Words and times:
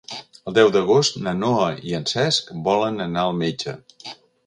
El 0.51 0.55
deu 0.57 0.71
d'agost 0.75 1.19
na 1.27 1.35
Noa 1.43 1.69
i 1.91 1.95
en 1.99 2.09
Cesc 2.15 2.53
volen 2.71 3.01
anar 3.09 3.27
al 3.29 3.39
metge. 3.47 3.79